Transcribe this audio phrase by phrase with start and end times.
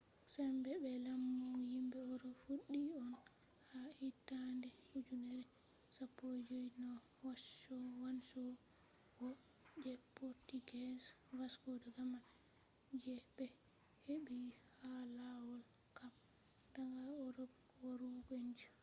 [0.33, 1.39] sembe be lamu
[1.69, 3.11] yimbe erop fuddi on
[3.71, 5.43] ha hittande ujenere
[5.95, 6.91] 15 no
[8.01, 9.27] wanchowo
[9.81, 12.19] je portuguese vasco da gama
[13.01, 13.45] je be
[14.05, 14.39] heɓɓi
[14.79, 15.61] ha lawol
[15.97, 16.23] cape
[16.75, 18.69] daga erop warugo india